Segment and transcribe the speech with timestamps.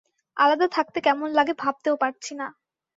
[0.37, 2.47] আলাদা থাকতে কেমন লাগে ভাবতেও পারছি না।